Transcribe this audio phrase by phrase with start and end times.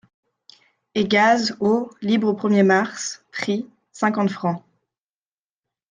[0.95, 4.47] et gaz, eau, libre au premier Mars, prix: cinquante fr.